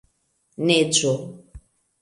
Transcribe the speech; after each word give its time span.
neĝo 0.65 1.13